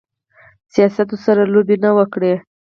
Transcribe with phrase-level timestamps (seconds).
[0.73, 2.33] سیاست ورسره لوبې ونه کړي.